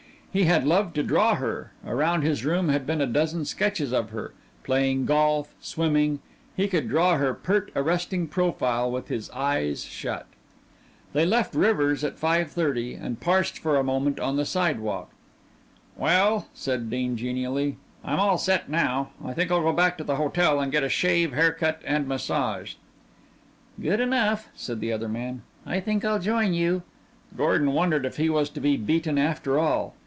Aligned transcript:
He 0.33 0.43
had 0.45 0.65
loved 0.65 0.95
to 0.95 1.03
draw 1.03 1.35
her 1.35 1.73
around 1.85 2.21
his 2.21 2.45
room 2.45 2.69
had 2.69 2.87
been 2.87 3.01
a 3.01 3.05
dozen 3.05 3.43
sketches 3.43 3.91
of 3.91 4.11
her 4.11 4.33
playing 4.63 5.05
golf, 5.05 5.53
swimming 5.59 6.21
he 6.55 6.69
could 6.69 6.87
draw 6.87 7.17
her 7.17 7.33
pert, 7.33 7.69
arresting 7.75 8.29
profile 8.29 8.89
with 8.89 9.09
his 9.09 9.29
eyes 9.31 9.83
shut. 9.83 10.25
They 11.11 11.25
left 11.25 11.53
Rivers' 11.53 12.05
at 12.05 12.17
five 12.17 12.49
thirty 12.49 12.93
and 12.93 13.19
paused 13.19 13.57
for 13.57 13.75
a 13.75 13.83
moment 13.83 14.21
on 14.21 14.37
the 14.37 14.45
sidewalk. 14.45 15.11
"Well," 15.97 16.47
said 16.53 16.89
Dean 16.89 17.17
genially, 17.17 17.75
"I'm 18.01 18.21
all 18.21 18.37
set 18.37 18.69
now. 18.69 19.09
Think 19.33 19.51
I'll 19.51 19.61
go 19.61 19.73
back 19.73 19.97
to 19.97 20.03
the 20.05 20.15
hotel 20.15 20.61
and 20.61 20.71
get 20.71 20.81
a 20.85 20.87
shave, 20.87 21.33
haircut, 21.33 21.81
and 21.85 22.07
massage." 22.07 22.75
"Good 23.81 23.99
enough," 23.99 24.47
said 24.55 24.79
the 24.79 24.93
other 24.93 25.09
man, 25.09 25.41
"I 25.65 25.81
think 25.81 26.05
I'll 26.05 26.19
join 26.19 26.53
you." 26.53 26.83
Gordon 27.35 27.73
wondered 27.73 28.05
if 28.05 28.15
he 28.15 28.29
was 28.29 28.49
to 28.51 28.61
be 28.61 28.77
beaten 28.77 29.17
after 29.17 29.59
all. 29.59 29.93